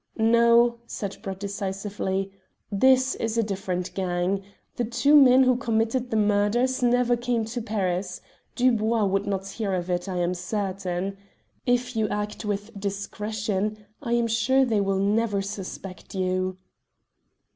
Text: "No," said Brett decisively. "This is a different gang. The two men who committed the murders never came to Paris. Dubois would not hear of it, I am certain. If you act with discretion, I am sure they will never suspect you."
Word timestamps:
"No," 0.17 0.79
said 0.87 1.17
Brett 1.21 1.39
decisively. 1.39 2.31
"This 2.71 3.13
is 3.13 3.37
a 3.37 3.43
different 3.43 3.93
gang. 3.93 4.41
The 4.75 4.83
two 4.83 5.15
men 5.15 5.43
who 5.43 5.57
committed 5.57 6.09
the 6.09 6.17
murders 6.17 6.81
never 6.81 7.15
came 7.15 7.45
to 7.45 7.61
Paris. 7.61 8.19
Dubois 8.55 9.05
would 9.05 9.27
not 9.27 9.47
hear 9.47 9.75
of 9.75 9.91
it, 9.91 10.09
I 10.09 10.15
am 10.17 10.33
certain. 10.33 11.17
If 11.67 11.95
you 11.95 12.07
act 12.09 12.43
with 12.43 12.71
discretion, 12.79 13.85
I 14.01 14.13
am 14.13 14.25
sure 14.25 14.65
they 14.65 14.81
will 14.81 14.97
never 14.97 15.39
suspect 15.43 16.15
you." 16.15 16.57